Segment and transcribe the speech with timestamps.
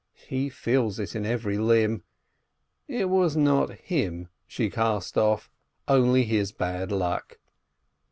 [0.27, 2.01] He feels it in every limb.
[2.87, 5.51] It was not him she cast off,
[5.87, 7.37] only his bad luck.